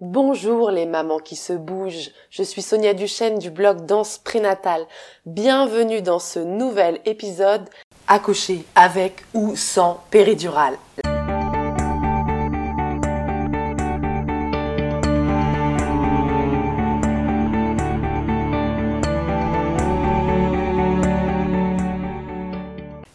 [0.00, 4.86] Bonjour les mamans qui se bougent, je suis Sonia Duchesne du blog Danse Prénatale.
[5.26, 7.68] Bienvenue dans ce nouvel épisode
[8.06, 10.78] Accoucher avec ou sans péridurale.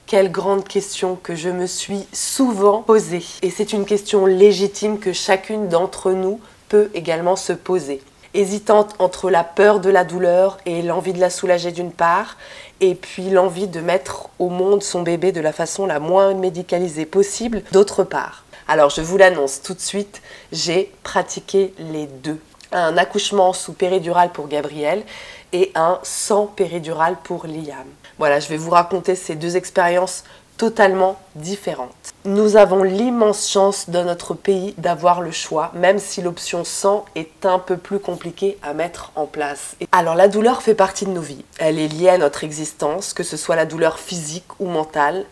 [0.06, 3.24] Quelle grande question que je me suis souvent posée.
[3.42, 6.42] Et c'est une question légitime que chacune d'entre nous
[6.74, 8.02] peut également se poser.
[8.34, 12.36] Hésitante entre la peur de la douleur et l'envie de la soulager d'une part,
[12.82, 17.05] et puis l'envie de mettre au monde son bébé de la façon la moins médicalisée
[17.05, 18.44] possible d'autre part.
[18.68, 22.40] Alors je vous l'annonce tout de suite, j'ai pratiqué les deux.
[22.72, 25.04] Un accouchement sous péridurale pour Gabriel
[25.52, 27.85] et un sans péridurale pour Liam.
[28.18, 30.24] Voilà, je vais vous raconter ces deux expériences
[30.57, 32.13] totalement différentes.
[32.25, 37.45] Nous avons l'immense chance dans notre pays d'avoir le choix, même si l'option sans est
[37.45, 39.76] un peu plus compliquée à mettre en place.
[39.91, 41.43] Alors la douleur fait partie de nos vies.
[41.60, 45.26] Elle est liée à notre existence, que ce soit la douleur physique ou mentale,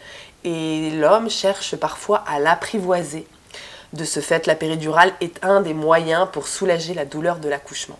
[0.43, 3.27] et l'homme cherche parfois à l'apprivoiser.
[3.93, 7.99] De ce fait, la péridurale est un des moyens pour soulager la douleur de l'accouchement.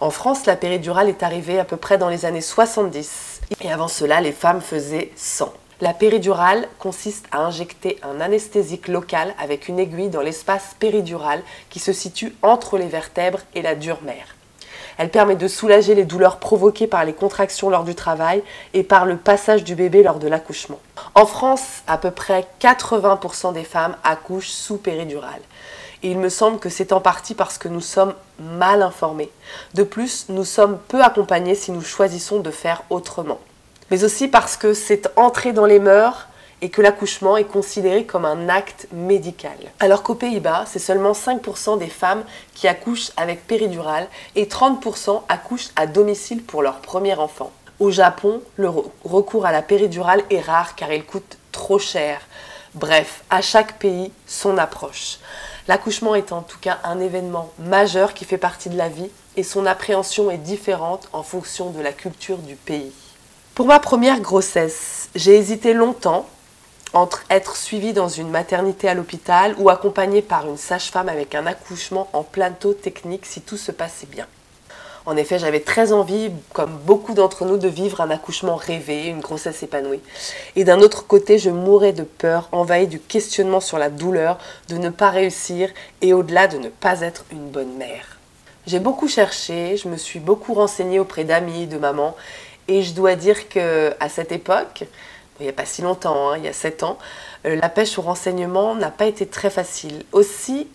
[0.00, 3.88] En France, la péridurale est arrivée à peu près dans les années 70 et avant
[3.88, 5.52] cela, les femmes faisaient 100.
[5.82, 11.80] La péridurale consiste à injecter un anesthésique local avec une aiguille dans l'espace péridural qui
[11.80, 14.36] se situe entre les vertèbres et la dure mère.
[14.96, 19.04] Elle permet de soulager les douleurs provoquées par les contractions lors du travail et par
[19.04, 20.80] le passage du bébé lors de l'accouchement.
[21.14, 25.42] En France, à peu près 80% des femmes accouchent sous péridurale.
[26.02, 29.30] Et il me semble que c'est en partie parce que nous sommes mal informés.
[29.74, 33.40] De plus, nous sommes peu accompagnés si nous choisissons de faire autrement.
[33.90, 36.28] Mais aussi parce que c'est entré dans les mœurs
[36.62, 39.56] et que l'accouchement est considéré comme un acte médical.
[39.78, 45.70] Alors qu'aux Pays-Bas, c'est seulement 5% des femmes qui accouchent avec péridurale et 30% accouchent
[45.76, 47.52] à domicile pour leur premier enfant.
[47.78, 48.70] Au Japon, le
[49.04, 52.20] recours à la péridurale est rare car il coûte trop cher.
[52.74, 55.18] Bref, à chaque pays, son approche.
[55.68, 59.42] L'accouchement est en tout cas un événement majeur qui fait partie de la vie et
[59.42, 62.92] son appréhension est différente en fonction de la culture du pays.
[63.56, 66.26] Pour ma première grossesse, j'ai hésité longtemps
[66.92, 71.46] entre être suivie dans une maternité à l'hôpital ou accompagnée par une sage-femme avec un
[71.46, 74.26] accouchement en plateau technique si tout se passait bien.
[75.06, 79.20] En effet, j'avais très envie, comme beaucoup d'entre nous, de vivre un accouchement rêvé, une
[79.20, 80.02] grossesse épanouie.
[80.54, 84.36] Et d'un autre côté, je mourais de peur, envahie du questionnement sur la douleur,
[84.68, 85.70] de ne pas réussir
[86.02, 88.18] et au-delà de ne pas être une bonne mère.
[88.66, 92.16] J'ai beaucoup cherché, je me suis beaucoup renseignée auprès d'amis, de mamans,
[92.68, 94.84] et je dois dire que à cette époque,
[95.40, 96.98] il n'y a pas si longtemps, hein, il y a 7 ans,
[97.44, 100.04] euh, la pêche au renseignement n'a pas été très facile.
[100.12, 100.68] Aussi,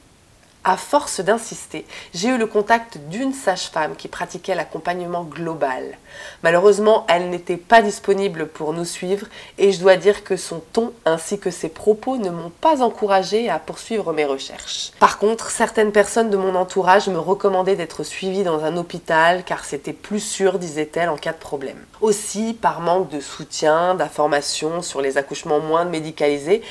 [0.63, 5.97] à force d'insister, j'ai eu le contact d'une sage-femme qui pratiquait l'accompagnement global.
[6.43, 9.27] Malheureusement, elle n'était pas disponible pour nous suivre
[9.57, 13.49] et je dois dire que son ton ainsi que ses propos ne m'ont pas encouragée
[13.49, 14.91] à poursuivre mes recherches.
[14.99, 19.65] Par contre, certaines personnes de mon entourage me recommandaient d'être suivie dans un hôpital car
[19.65, 21.77] c'était plus sûr, disait-elle, en cas de problème.
[22.01, 26.61] Aussi, par manque de soutien, d'informations sur les accouchements moins médicalisés,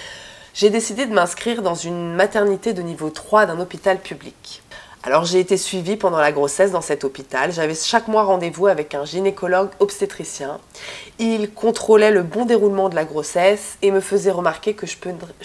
[0.54, 4.62] j'ai décidé de m'inscrire dans une maternité de niveau 3 d'un hôpital public.
[5.02, 7.52] Alors j'ai été suivie pendant la grossesse dans cet hôpital.
[7.52, 10.60] J'avais chaque mois rendez-vous avec un gynécologue obstétricien.
[11.18, 14.96] Il contrôlait le bon déroulement de la grossesse et me faisait remarquer que je,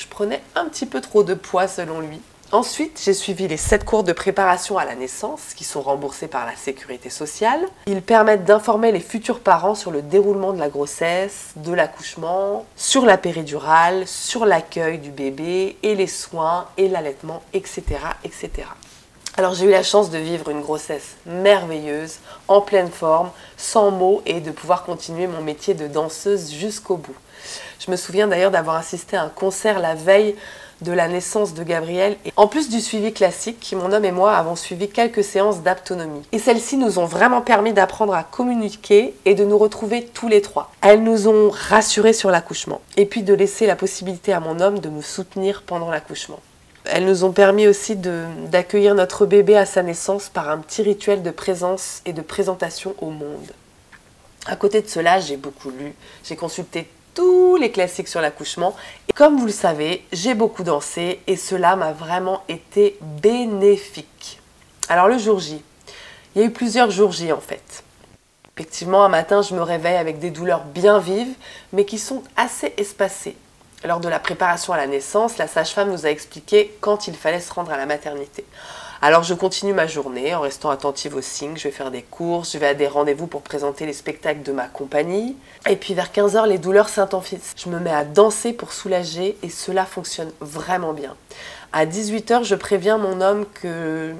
[0.09, 2.19] prenais un petit peu trop de poids selon lui.
[2.51, 6.45] Ensuite, j'ai suivi les 7 cours de préparation à la naissance qui sont remboursés par
[6.45, 7.65] la sécurité sociale.
[7.87, 13.05] Ils permettent d'informer les futurs parents sur le déroulement de la grossesse, de l'accouchement, sur
[13.05, 17.83] la péridurale, sur l'accueil du bébé et les soins et l'allaitement, etc.,
[18.23, 18.67] etc.
[19.37, 24.21] Alors j'ai eu la chance de vivre une grossesse merveilleuse, en pleine forme, sans mots
[24.25, 27.15] et de pouvoir continuer mon métier de danseuse jusqu'au bout.
[27.79, 30.35] Je me souviens d'ailleurs d'avoir assisté à un concert la veille
[30.81, 32.17] de la naissance de Gabriel.
[32.25, 36.23] Et en plus du suivi classique, mon homme et moi avons suivi quelques séances d'autonomie.
[36.31, 40.41] Et celles-ci nous ont vraiment permis d'apprendre à communiquer et de nous retrouver tous les
[40.41, 40.71] trois.
[40.81, 42.81] Elles nous ont rassurés sur l'accouchement.
[42.97, 46.39] Et puis de laisser la possibilité à mon homme de me soutenir pendant l'accouchement.
[46.85, 51.23] Elles nous ont permis aussi d'accueillir notre bébé à sa naissance par un petit rituel
[51.23, 53.51] de présence et de présentation au monde.
[54.45, 58.75] À côté de cela, j'ai beaucoup lu, j'ai consulté tous les classiques sur l'accouchement.
[59.09, 64.39] Et comme vous le savez, j'ai beaucoup dansé et cela m'a vraiment été bénéfique.
[64.89, 65.63] Alors le jour J,
[66.35, 67.83] il y a eu plusieurs jours J en fait.
[68.55, 71.33] Effectivement, un matin, je me réveille avec des douleurs bien vives,
[71.73, 73.35] mais qui sont assez espacées.
[73.83, 77.41] Lors de la préparation à la naissance, la sage-femme nous a expliqué quand il fallait
[77.41, 78.45] se rendre à la maternité.
[79.01, 82.53] Alors je continue ma journée en restant attentive aux signes, je vais faire des courses,
[82.53, 85.35] je vais à des rendez-vous pour présenter les spectacles de ma compagnie.
[85.69, 87.53] Et puis vers 15h, les douleurs s'intensifient.
[87.57, 91.15] Je me mets à danser pour soulager et cela fonctionne vraiment bien.
[91.73, 94.13] À 18h, je préviens mon homme que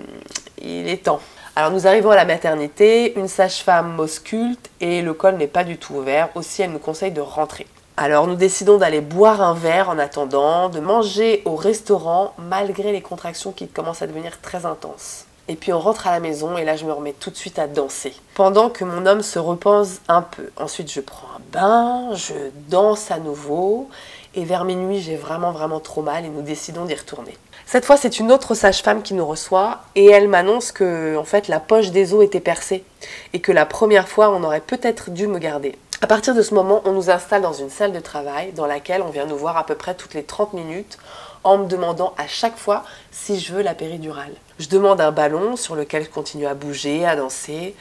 [0.62, 1.22] il est temps.
[1.56, 5.78] Alors nous arrivons à la maternité, une sage-femme m'ausculte et le col n'est pas du
[5.78, 6.30] tout ouvert.
[6.36, 7.66] Aussi, elle nous conseille de rentrer.
[7.98, 13.00] Alors nous décidons d'aller boire un verre en attendant, de manger au restaurant malgré les
[13.00, 15.24] contractions qui commencent à devenir très intenses.
[15.48, 17.58] Et puis on rentre à la maison et là je me remets tout de suite
[17.58, 18.14] à danser.
[18.34, 20.50] Pendant que mon homme se repose un peu.
[20.58, 22.34] Ensuite je prends un bain, je
[22.68, 23.88] danse à nouveau
[24.34, 27.38] et vers minuit j'ai vraiment vraiment trop mal et nous décidons d'y retourner.
[27.66, 31.48] Cette fois c'est une autre sage-femme qui nous reçoit et elle m'annonce que en fait
[31.48, 32.84] la poche des os était percée
[33.32, 35.78] et que la première fois on aurait peut-être dû me garder.
[36.06, 39.02] À partir de ce moment, on nous installe dans une salle de travail dans laquelle
[39.02, 41.00] on vient nous voir à peu près toutes les 30 minutes
[41.44, 44.34] en me demandant à chaque fois si je veux la péridurale.
[44.60, 47.76] Je demande un ballon sur lequel je continue à bouger, à danser.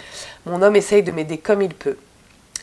[0.46, 1.98] Mon homme essaye de m'aider comme il peut.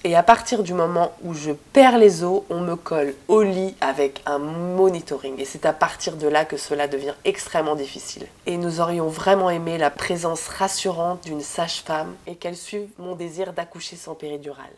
[0.04, 3.76] Et à partir du moment où je perds les os, on me colle au lit
[3.82, 5.40] avec un monitoring.
[5.40, 8.26] Et c'est à partir de là que cela devient extrêmement difficile.
[8.48, 13.54] Et nous aurions vraiment aimé la présence rassurante d'une sage-femme et qu'elle suive mon désir
[13.54, 14.74] d'accoucher sans péridurale.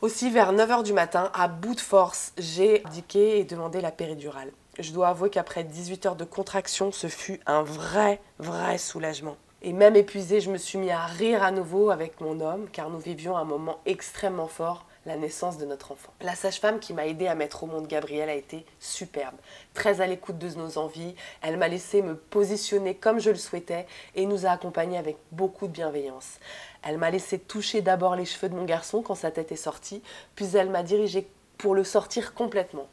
[0.00, 4.52] Aussi, vers 9h du matin, à bout de force, j'ai indiqué et demandé la péridurale.
[4.78, 9.36] Je dois avouer qu'après 18 heures de contraction, ce fut un vrai, vrai soulagement.
[9.60, 12.90] Et même épuisée, je me suis mis à rire à nouveau avec mon homme, car
[12.90, 16.12] nous vivions un moment extrêmement fort la naissance de notre enfant.
[16.20, 19.34] La sage-femme qui m'a aidé à mettre au monde Gabriel a été superbe,
[19.74, 21.16] très à l'écoute de nos envies.
[21.42, 25.66] Elle m'a laissé me positionner comme je le souhaitais et nous a accompagnés avec beaucoup
[25.66, 26.38] de bienveillance.
[26.82, 30.02] Elle m'a laissé toucher d'abord les cheveux de mon garçon quand sa tête est sortie,
[30.36, 32.86] puis elle m'a dirigé pour le sortir complètement.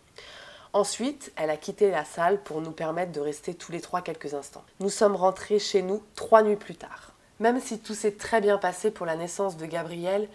[0.74, 4.34] Ensuite, elle a quitté la salle pour nous permettre de rester tous les trois quelques
[4.34, 4.64] instants.
[4.80, 7.14] Nous sommes rentrés chez nous trois nuits plus tard.
[7.40, 10.30] Même si tout s'est très bien passé pour la naissance de Gabriel,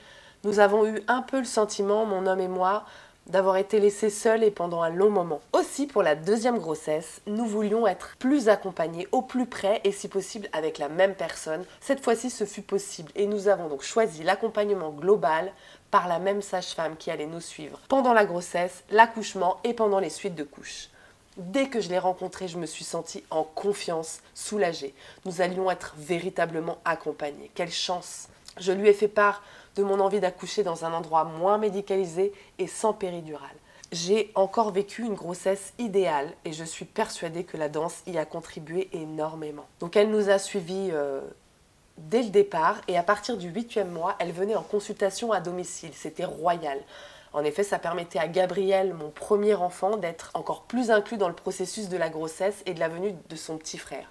[0.45, 2.85] nous avons eu un peu le sentiment, mon homme et moi,
[3.27, 5.41] d'avoir été laissés seuls et pendant un long moment.
[5.53, 10.09] Aussi, pour la deuxième grossesse, nous voulions être plus accompagnés, au plus près et si
[10.09, 11.65] possible avec la même personne.
[11.81, 15.53] Cette fois-ci, ce fut possible et nous avons donc choisi l'accompagnement global
[15.91, 20.11] par la même sage-femme qui allait nous suivre pendant la grossesse, l'accouchement et pendant les
[20.11, 20.89] suites de couches.
[21.37, 24.95] Dès que je l'ai rencontré, je me suis sentie en confiance, soulagée.
[25.25, 27.51] Nous allions être véritablement accompagnés.
[27.55, 28.29] Quelle chance
[28.59, 29.43] Je lui ai fait part
[29.77, 33.49] de mon envie d'accoucher dans un endroit moins médicalisé et sans péridurale.
[33.93, 38.25] J'ai encore vécu une grossesse idéale et je suis persuadée que la danse y a
[38.25, 39.67] contribué énormément.
[39.81, 41.21] Donc elle nous a suivis euh,
[41.99, 45.91] dès le départ et à partir du huitième mois, elle venait en consultation à domicile.
[45.95, 46.79] C'était royal.
[47.33, 51.35] En effet, ça permettait à Gabriel, mon premier enfant, d'être encore plus inclus dans le
[51.35, 54.11] processus de la grossesse et de la venue de son petit frère.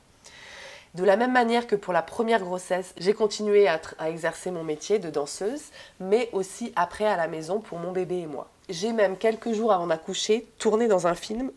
[0.96, 4.98] De la même manière que pour la première grossesse, j'ai continué à, exercer mon métier
[4.98, 5.62] de danseuse,
[6.00, 8.50] mais aussi après à la maison pour mon bébé et moi.
[8.70, 11.52] J'ai même quelques jours avant d'accoucher tourné dans un film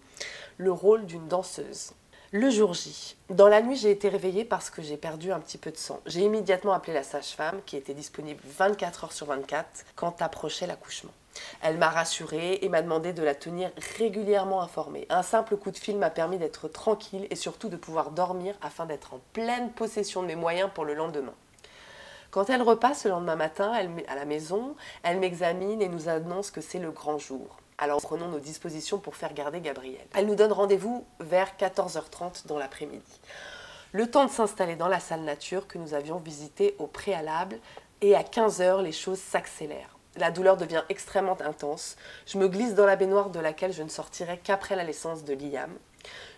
[0.58, 1.93] le rôle d'une danseuse.
[2.31, 5.58] Le jour J, dans la nuit, j'ai été réveillée parce que j'ai perdu un petit
[5.58, 6.00] peu de sang.
[6.06, 11.12] J'ai immédiatement appelé la sage-femme qui était disponible 24 heures sur 24 quand approchait l'accouchement.
[11.62, 15.06] Elle m'a rassurée et m'a demandé de la tenir régulièrement informée.
[15.11, 18.87] Un simple coup de fil m'a permis d'être tranquille et surtout de pouvoir dormir afin
[18.87, 21.34] d'être en pleine possession de mes moyens pour le lendemain.
[22.31, 26.62] Quand elle repasse le lendemain matin à la maison, elle m'examine et nous annonce que
[26.62, 27.58] c'est le grand jour.
[27.79, 30.06] Alors prenons nos dispositions pour faire garder Gabriel.
[30.15, 33.20] Elle nous donne rendez-vous vers 14h30 dans l'après-midi.
[33.93, 37.58] Le temps de s'installer dans la salle nature que nous avions visitée au préalable
[38.01, 39.98] et à 15h les choses s'accélèrent.
[40.16, 41.96] La douleur devient extrêmement intense.
[42.26, 45.32] Je me glisse dans la baignoire de laquelle je ne sortirai qu'après la naissance de
[45.32, 45.70] Liam.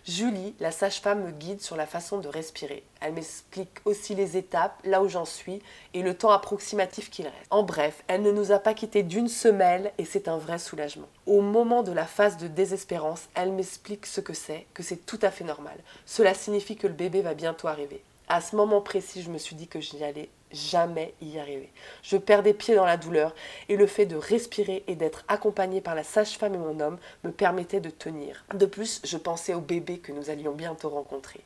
[0.07, 2.83] Julie, la sage-femme, me guide sur la façon de respirer.
[3.01, 5.61] Elle m'explique aussi les étapes, là où j'en suis,
[5.93, 7.47] et le temps approximatif qu'il reste.
[7.49, 11.09] En bref, elle ne nous a pas quittés d'une semelle, et c'est un vrai soulagement.
[11.25, 15.19] Au moment de la phase de désespérance, elle m'explique ce que c'est, que c'est tout
[15.21, 15.77] à fait normal.
[16.05, 18.03] Cela signifie que le bébé va bientôt arriver.
[18.27, 21.71] À ce moment précis, je me suis dit que je n'y allais jamais y arriver.
[22.01, 23.35] Je perdais pied dans la douleur
[23.69, 27.31] et le fait de respirer et d'être accompagnée par la sage-femme et mon homme me
[27.31, 28.43] permettait de tenir.
[28.53, 31.41] De plus, je pensais au bébé que nous allions bientôt rencontrer.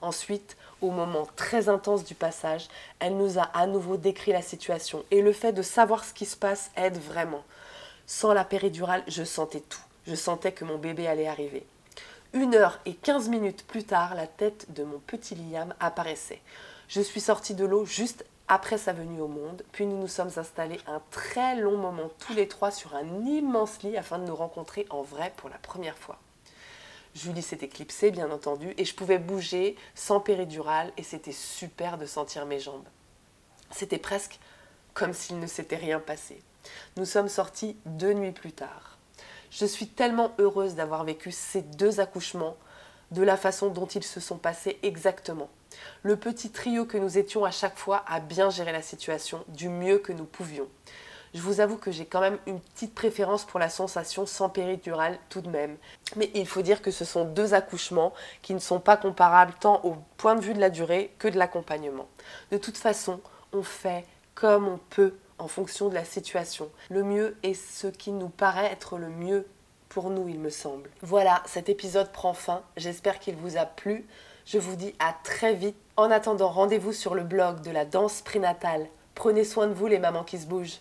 [0.00, 2.68] Ensuite, au moment très intense du passage,
[2.98, 6.26] elle nous a à nouveau décrit la situation et le fait de savoir ce qui
[6.26, 7.44] se passe aide vraiment.
[8.06, 9.80] Sans la péridurale, je sentais tout.
[10.06, 11.64] Je sentais que mon bébé allait arriver.
[12.34, 16.42] Une heure et quinze minutes plus tard, la tête de mon petit Liam apparaissait.
[16.88, 20.30] Je suis sortie de l'eau juste après sa venue au monde, puis nous nous sommes
[20.36, 24.36] installés un très long moment tous les trois sur un immense lit afin de nous
[24.36, 26.18] rencontrer en vrai pour la première fois.
[27.14, 32.06] Julie s'est éclipsée, bien entendu, et je pouvais bouger sans péridurale, et c'était super de
[32.06, 32.88] sentir mes jambes.
[33.70, 34.38] C'était presque
[34.94, 36.42] comme s'il ne s'était rien passé.
[36.96, 38.98] Nous sommes sortis deux nuits plus tard.
[39.50, 42.56] Je suis tellement heureuse d'avoir vécu ces deux accouchements
[43.10, 45.48] de la façon dont ils se sont passés exactement.
[46.02, 49.68] Le petit trio que nous étions à chaque fois a bien géré la situation du
[49.68, 50.68] mieux que nous pouvions.
[51.34, 55.18] Je vous avoue que j'ai quand même une petite préférence pour la sensation sans péridurale
[55.30, 55.76] tout de même.
[56.14, 59.80] Mais il faut dire que ce sont deux accouchements qui ne sont pas comparables tant
[59.82, 62.06] au point de vue de la durée que de l'accompagnement.
[62.52, 63.20] De toute façon,
[63.52, 64.04] on fait
[64.36, 66.70] comme on peut en fonction de la situation.
[66.88, 69.46] Le mieux est ce qui nous paraît être le mieux
[69.88, 70.90] pour nous, il me semble.
[71.02, 72.62] Voilà, cet épisode prend fin.
[72.76, 74.06] J'espère qu'il vous a plu.
[74.46, 75.76] Je vous dis à très vite.
[75.96, 78.86] En attendant, rendez-vous sur le blog de la danse prénatale.
[79.14, 80.80] Prenez soin de vous les mamans qui se bougent.